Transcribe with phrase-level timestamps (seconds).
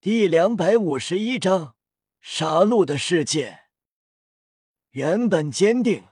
[0.00, 1.74] 第两百五十一章
[2.20, 3.62] 杀戮的世界。
[4.90, 6.04] 原本坚定、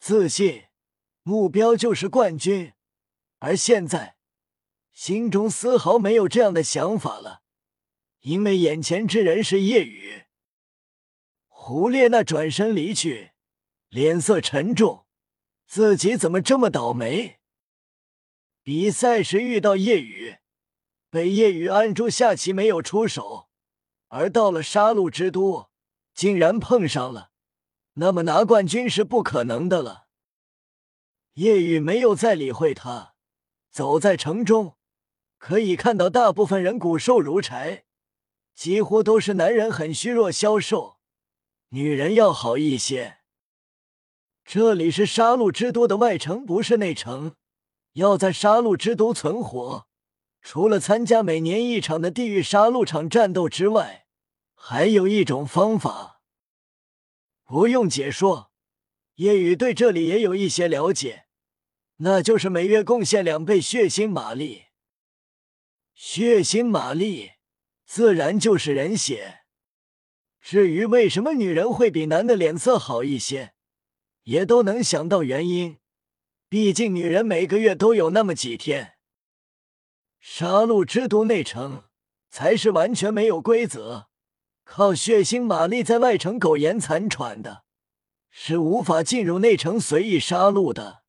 [0.00, 0.64] 自信，
[1.22, 2.72] 目标就是冠军，
[3.38, 4.16] 而现在
[4.92, 7.44] 心中丝毫没有这样的想法了，
[8.22, 10.24] 因为眼前之人是夜雨。
[11.46, 13.30] 胡列娜转身离去，
[13.88, 15.06] 脸色沉重，
[15.68, 17.38] 自己怎么这么倒霉？
[18.64, 20.38] 比赛时遇到夜雨。
[21.12, 23.50] 北叶雨按住下棋没有出手，
[24.08, 25.68] 而到了杀戮之都，
[26.14, 27.32] 竟然碰上了，
[27.96, 30.06] 那么拿冠军是不可能的了。
[31.34, 33.12] 叶雨没有再理会他，
[33.70, 34.78] 走在城中，
[35.36, 37.84] 可以看到大部分人骨瘦如柴，
[38.54, 40.96] 几乎都是男人很虚弱消瘦，
[41.68, 43.18] 女人要好一些。
[44.46, 47.34] 这里是杀戮之都的外城，不是内城，
[47.92, 49.86] 要在杀戮之都存活。
[50.42, 54.06] 除了参加每年一场的地狱杀戮场战斗之外，
[54.54, 56.20] 还有一种方法，
[57.44, 58.50] 不用解说。
[59.16, 61.26] 夜雨对这里也有一些了解，
[61.98, 64.64] 那就是每月贡献两倍血腥玛丽。
[65.94, 67.32] 血腥玛丽
[67.86, 69.42] 自然就是人血。
[70.40, 73.52] 至于为什么女人会比男的脸色好一些，
[74.24, 75.78] 也都能想到原因。
[76.48, 78.94] 毕竟女人每个月都有那么几天。
[80.24, 81.82] 杀戮之都内城
[82.30, 84.06] 才是完全没有规则，
[84.62, 87.64] 靠血腥玛丽在外城苟延残喘的，
[88.30, 91.02] 是无法进入内城随意杀戮的。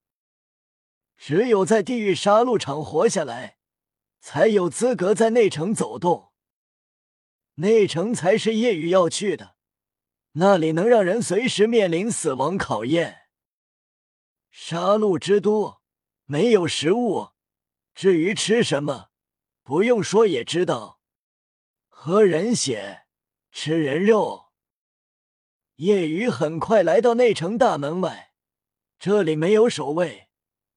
[1.15, 3.59] 只有在地狱杀戮场活下来，
[4.19, 6.31] 才有资格在内城走动。
[7.57, 9.55] 内城才是夜雨要去的，
[10.31, 13.27] 那里能让人随时面临死亡考验。
[14.49, 15.75] 杀戮之都
[16.25, 17.32] 没有食物。
[17.93, 19.09] 至于吃什么，
[19.63, 20.99] 不用说也知道，
[21.87, 23.05] 喝人血，
[23.51, 24.51] 吃人肉。
[25.75, 28.33] 夜雨很快来到内城大门外，
[28.99, 30.29] 这里没有守卫，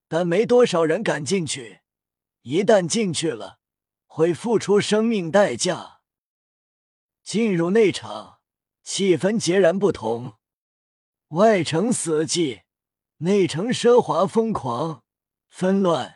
[0.09, 1.81] 但没多少人敢进去。
[2.43, 3.61] 一旦进去了，
[4.07, 6.01] 会付出生命代价。
[7.23, 8.41] 进入内场，
[8.83, 10.35] 气氛截然不同。
[11.29, 12.63] 外城死寂，
[13.19, 15.03] 内城奢华疯狂，
[15.49, 16.16] 纷乱。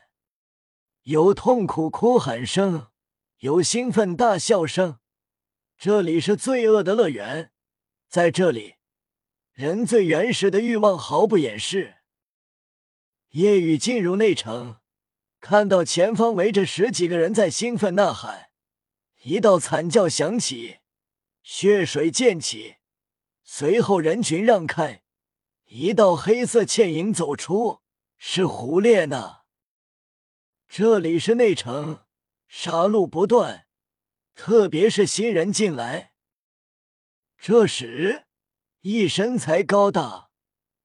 [1.10, 2.86] 有痛苦哭喊声，
[3.38, 5.00] 有兴奋大笑声。
[5.76, 7.50] 这里是罪恶的乐园，
[8.08, 8.76] 在这里，
[9.52, 11.96] 人最原始的欲望毫不掩饰。
[13.30, 14.76] 夜雨进入内城，
[15.40, 18.50] 看到前方围着十几个人在兴奋呐喊，
[19.24, 20.76] 一道惨叫响起，
[21.42, 22.76] 血水溅起，
[23.42, 25.02] 随后人群让开，
[25.64, 27.80] 一道黑色倩影走出，
[28.16, 29.39] 是胡列娜。
[30.72, 32.04] 这里是内城，
[32.46, 33.66] 杀戮不断，
[34.36, 36.12] 特别是新人进来。
[37.36, 38.26] 这时，
[38.82, 40.30] 一身材高大、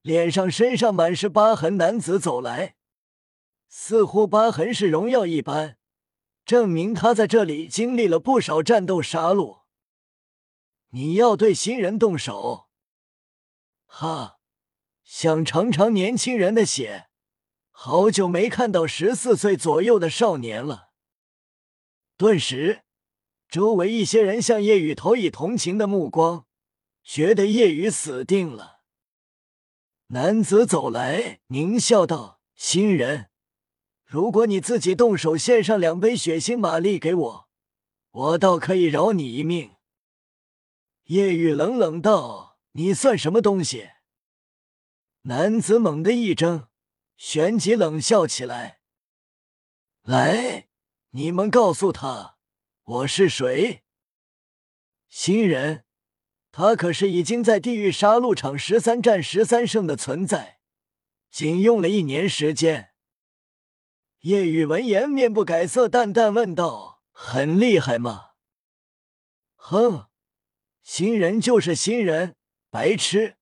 [0.02, 2.78] 脸上身上满是疤痕男子走来，
[3.68, 5.78] 似乎疤痕是荣耀一般，
[6.44, 9.66] 证明他在这里经历了不少战斗杀戮。
[10.90, 12.70] 你要对新人动手？
[13.86, 14.40] 哈，
[15.04, 17.10] 想尝尝年轻人的血？
[17.78, 20.92] 好久没看到十四岁左右的少年了。
[22.18, 22.84] 顿时，
[23.50, 26.46] 周围一些人向叶雨投以同情的目光，
[27.04, 28.80] 觉得叶雨死定了。
[30.08, 33.30] 男子走来，狞笑道：“新人，
[34.06, 37.50] 如果你自己动手献上两杯血腥玛丽给我，
[38.10, 39.76] 我倒可以饶你一命。”
[41.08, 43.90] 叶雨冷冷道：“你算什么东西？”
[45.24, 46.70] 男子猛地一怔。
[47.18, 48.80] 旋即冷笑起来
[50.04, 50.68] ：“来，
[51.12, 52.38] 你们告诉他
[52.84, 53.84] 我是谁。”
[55.08, 55.86] 新人，
[56.52, 60.60] 他可是已经在地狱杀戮场十三战十三胜的存在，
[61.32, 62.92] 仅用了一年时间。
[64.20, 68.32] 叶雨闻言，面不改色，淡淡问道：“很厉害吗
[69.56, 70.08] ？”“哼，
[70.82, 72.36] 新人就是新人，
[72.70, 73.38] 白痴。”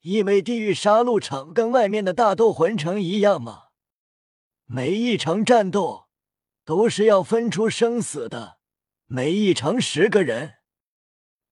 [0.00, 3.64] 以为地狱杀戮场跟外面的大斗魂城一样吗？
[4.64, 6.08] 每一场战斗
[6.64, 8.58] 都是要分出生死的，
[9.06, 10.56] 每一场十个人，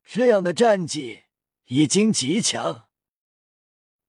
[0.05, 1.25] 这样的战绩
[1.65, 2.89] 已经极强。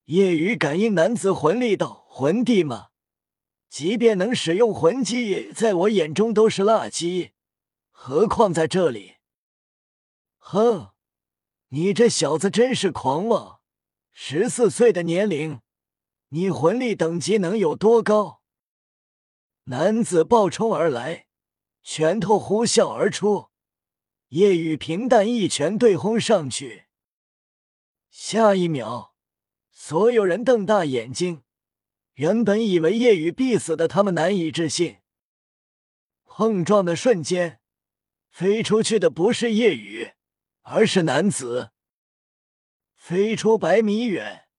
[0.06, 2.90] 夜雨感应男子魂力道：“魂帝吗？
[3.70, 7.32] 即便能使用魂技，在我眼中都是垃圾，
[7.92, 9.16] 何况在这里？”
[10.40, 10.92] 哼，
[11.70, 13.57] 你这小子真是狂妄！
[14.20, 15.62] 十四岁的年龄，
[16.30, 18.42] 你魂力等级能有多高？
[19.66, 21.28] 男子暴冲而来，
[21.84, 23.50] 拳头呼啸而出，
[24.30, 26.88] 夜雨平淡一拳对轰上去，
[28.10, 29.14] 下一秒，
[29.70, 31.44] 所有人瞪大眼睛。
[32.16, 34.98] 原本以为夜雨必死的他们难以置信。
[36.26, 37.62] 碰撞的瞬间，
[38.32, 40.14] 飞出去的不是夜雨，
[40.64, 41.70] 而是男子，
[43.10, 44.50] 飞出百米远，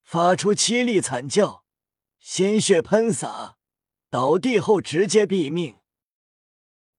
[0.00, 1.66] 发出凄厉惨叫，
[2.18, 3.58] 鲜血喷洒，
[4.08, 5.80] 倒地后直接毙命。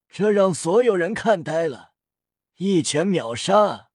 [0.07, 1.93] 这让所有人看呆了，
[2.57, 3.89] 一拳秒杀！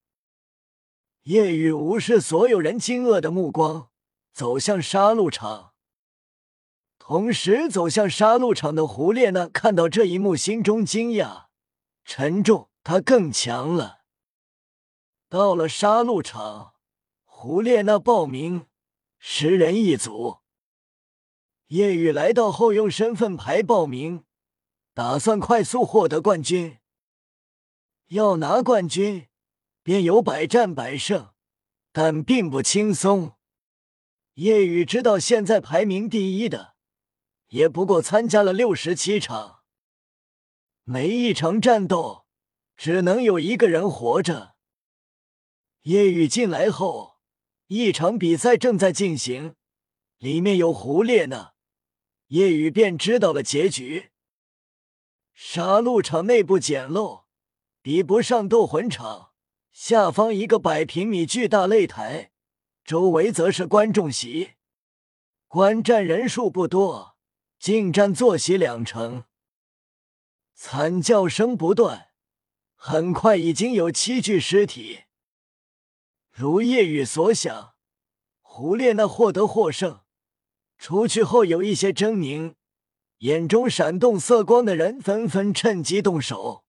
[1.23, 3.91] 夜雨无视所有人惊愕的目光，
[4.33, 5.75] 走向杀戮场。
[6.99, 11.45] 同时走向杀戮场的胡列娜看到这一幕，心中惊讶、
[12.05, 12.69] 沉重。
[12.83, 14.01] 他更强了。
[15.29, 16.75] 到了杀戮场，
[17.39, 18.67] 胡列娜报名，
[19.19, 20.39] 十人一组。
[21.67, 24.25] 夜雨来到后用身份牌报名，
[24.95, 26.79] 打算快速获得冠军。
[28.07, 29.29] 要拿冠军，
[29.83, 31.35] 便有百战百胜，
[31.93, 33.35] 但并不轻松。
[34.37, 36.75] 夜雨知道，现在排名第一的。
[37.49, 39.61] 也不过参加了六十七场，
[40.85, 42.25] 每一场战斗
[42.79, 44.55] 只能有一个人活着。
[45.83, 47.16] 夜雨进来后，
[47.69, 49.57] 一场比赛正在进行，
[50.19, 51.55] 里面有胡列娜，
[52.29, 54.11] 叶雨便知道了结局。
[55.35, 57.25] 杀戮场内部简陋，
[57.83, 59.33] 比不上斗魂场。
[59.73, 62.31] 下方一个百平米巨大擂台，
[62.85, 64.53] 周围则是观众席，
[65.49, 67.17] 观战人数不多。
[67.59, 69.25] 近战坐席两成，
[70.55, 72.11] 惨叫声不断。
[72.77, 75.06] 很快已经有七具尸体。
[76.39, 77.73] 如夜雨所想，
[78.43, 80.01] 胡列娜获得获胜。
[80.77, 82.57] 出去后有一些狰狞、
[83.21, 86.63] 眼中闪动色光的人纷纷趁机动手。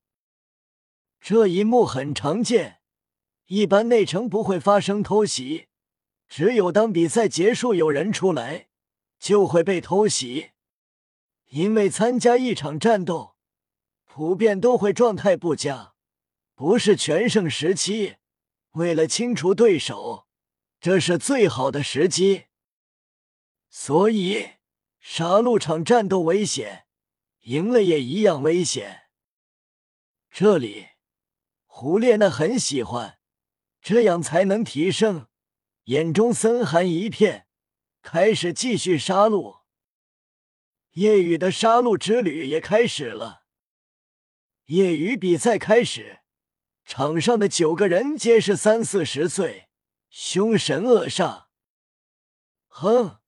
[1.19, 2.79] 这一幕很常见，
[3.47, 5.67] 一般内城不会发生偷袭，
[6.29, 8.69] 只有当比赛结束有人出来，
[9.19, 10.51] 就会被偷袭。
[11.49, 13.35] 因为参加一场战斗，
[14.05, 15.93] 普遍都会状态不佳，
[16.55, 18.15] 不是全盛时期。
[18.77, 20.27] 为了清除对手，
[20.79, 22.45] 这是最好的时机。
[23.69, 24.51] 所以，
[25.00, 26.85] 杀戮场战斗危险，
[27.41, 29.09] 赢了也一样危险。
[30.29, 30.89] 这里，
[31.65, 33.19] 胡列娜很喜欢，
[33.81, 35.27] 这样才能提升。
[35.85, 37.47] 眼中森寒一片，
[38.03, 39.62] 开始继续杀戮。
[40.91, 43.44] 夜雨的杀戮之旅也开始了。
[44.65, 46.19] 夜雨比赛开始，
[46.87, 49.67] 场上的九个人皆是三四十岁，
[50.09, 51.47] 凶神恶煞。
[52.69, 53.19] 哼，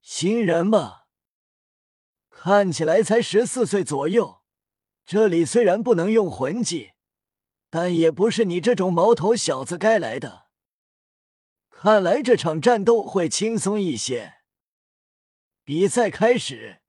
[0.00, 1.00] 新人嘛，
[2.30, 4.42] 看起来才十四岁左右。
[5.04, 6.92] 这里虽然不能用魂技，
[7.68, 10.46] 但也不是你这种毛头小子该来的。
[11.70, 14.34] 看来这场战斗会轻松一些。
[15.64, 16.82] 比赛开始。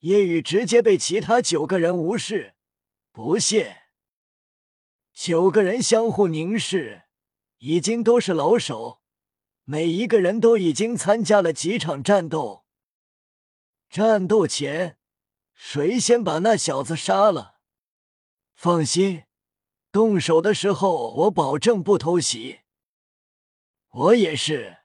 [0.00, 2.54] 夜雨直接被其他九个人无视，
[3.10, 3.85] 不屑。
[5.16, 7.04] 九个人相互凝视，
[7.56, 9.00] 已经都是老手，
[9.64, 12.66] 每一个人都已经参加了几场战斗。
[13.88, 14.98] 战斗前，
[15.54, 17.54] 谁先把那小子杀了？
[18.54, 19.24] 放心，
[19.90, 22.60] 动手的时候我保证不偷袭。
[23.88, 24.80] 我也是，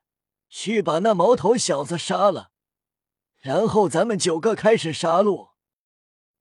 [0.48, 2.52] 去把那毛头小子杀了。
[3.36, 5.50] 然后咱们九个开始杀戮，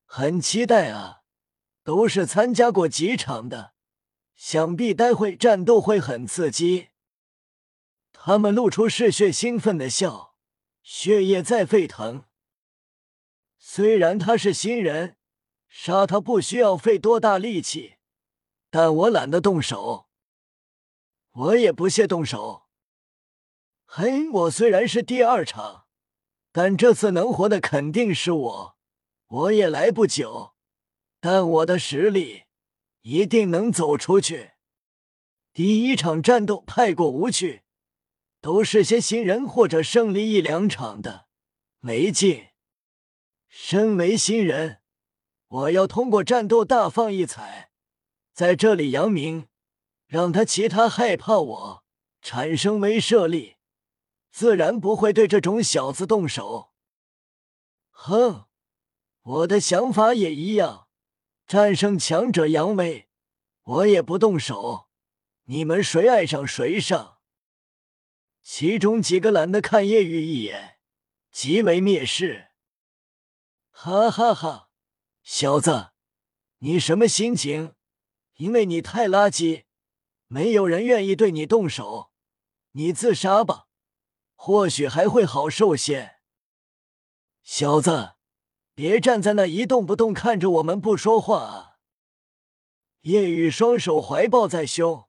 [0.04, 1.22] 很期待啊！
[1.82, 3.72] 都是参加过几场的，
[4.42, 6.88] 想必待会战斗会很刺激。
[8.10, 10.34] 他们露出嗜血兴奋的笑，
[10.82, 12.24] 血液在沸腾。
[13.58, 15.18] 虽然他是新人，
[15.68, 17.96] 杀他不需要费多大力气，
[18.70, 20.08] 但我懒得动手，
[21.32, 22.62] 我也不屑动手。
[23.84, 25.84] 嘿，我虽然是第二场。
[26.50, 28.76] 但这次能活的肯定是我，
[29.26, 30.54] 我也来不久，
[31.20, 32.44] 但我的实力
[33.02, 34.52] 一定能走出去。
[35.52, 37.62] 第一场战斗太过无趣，
[38.40, 41.26] 都是些新人或者胜利一两场的，
[41.80, 42.48] 没劲。
[43.48, 44.80] 身为新人，
[45.48, 47.72] 我要通过战斗大放异彩，
[48.32, 49.48] 在这里扬名，
[50.06, 51.84] 让他其他害怕我，
[52.22, 53.56] 产生威慑力。
[54.30, 56.70] 自然不会对这种小子动手。
[57.90, 58.44] 哼，
[59.22, 60.86] 我的想法也一样，
[61.50, 63.08] 战胜强者扬威，
[63.64, 64.88] 我也不动手。
[65.46, 67.18] 你们谁爱上谁上。
[68.40, 70.78] 其中几个懒得看叶玉一眼，
[71.32, 72.52] 极为蔑视。
[73.72, 74.70] 哈哈哈，
[75.24, 75.90] 小子，
[76.58, 77.74] 你什么心情？
[78.36, 79.64] 因为你太垃圾，
[80.28, 82.12] 没有人愿意对你动手。
[82.74, 83.66] 你自杀吧，
[84.36, 86.20] 或许还会好受些。
[87.42, 88.12] 小子，
[88.74, 91.76] 别站在那一动不动看着我们不说话啊！
[93.02, 95.08] 叶雨双手怀抱在胸，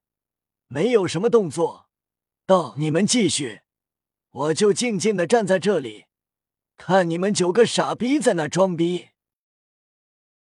[0.68, 1.90] 没有什么动作，
[2.46, 3.62] 道：“你们继续，
[4.32, 6.06] 我就静静的站在这里，
[6.78, 9.10] 看你们九个傻逼在那装逼。”